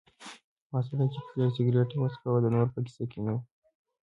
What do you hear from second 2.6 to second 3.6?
په کیسه کې نه و.